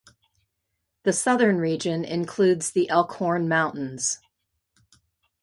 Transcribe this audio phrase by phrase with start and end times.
[1.03, 4.17] The southern region includes the Elkhorn Mountains.